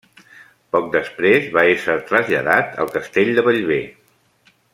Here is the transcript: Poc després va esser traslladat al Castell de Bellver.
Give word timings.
Poc 0.75 0.87
després 0.95 1.49
va 1.57 1.65
esser 1.75 1.99
traslladat 2.13 2.73
al 2.85 2.93
Castell 2.97 3.31
de 3.41 3.45
Bellver. 3.51 3.83